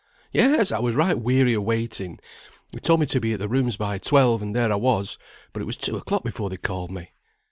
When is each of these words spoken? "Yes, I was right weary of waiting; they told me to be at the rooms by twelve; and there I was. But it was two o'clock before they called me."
"Yes, 0.31 0.71
I 0.71 0.79
was 0.79 0.95
right 0.95 1.13
weary 1.13 1.53
of 1.53 1.61
waiting; 1.61 2.17
they 2.73 2.79
told 2.79 3.01
me 3.01 3.05
to 3.05 3.19
be 3.19 3.33
at 3.33 3.39
the 3.39 3.47
rooms 3.47 3.77
by 3.77 3.99
twelve; 3.99 4.41
and 4.41 4.55
there 4.55 4.71
I 4.71 4.75
was. 4.75 5.19
But 5.53 5.61
it 5.61 5.65
was 5.65 5.77
two 5.77 5.95
o'clock 5.95 6.23
before 6.23 6.49
they 6.49 6.57
called 6.57 6.89
me." 6.89 7.11